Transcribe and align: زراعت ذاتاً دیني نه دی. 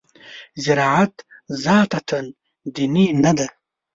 زراعت 0.63 1.15
ذاتاً 1.63 2.19
دیني 2.73 3.05
نه 3.23 3.31
دی. 3.37 3.47